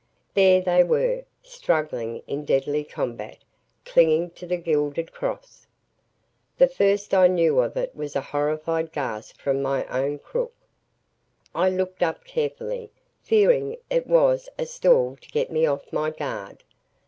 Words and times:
There 0.33 0.61
they 0.61 0.83
were, 0.83 1.25
struggling 1.43 2.23
in 2.25 2.43
deadly 2.43 2.83
combat, 2.83 3.37
clinging 3.85 4.31
to 4.31 4.47
the 4.47 4.57
gilded 4.57 5.11
cross. 5.11 5.67
The 6.57 6.65
first 6.65 7.13
I 7.13 7.27
knew 7.27 7.59
of 7.59 7.77
it 7.77 7.95
was 7.95 8.15
a 8.15 8.21
horrified 8.21 8.91
gasp 8.91 9.37
from 9.37 9.61
my 9.61 9.85
own 9.85 10.17
crook. 10.17 10.55
I 11.53 11.69
looked 11.69 12.01
up 12.01 12.23
carefully, 12.23 12.89
fearing 13.21 13.77
it 13.91 14.07
was 14.07 14.49
a 14.57 14.65
stall 14.65 15.17
to 15.21 15.29
get 15.29 15.51
me 15.51 15.67
off 15.67 15.93
my 15.93 16.09
guard. 16.09 16.63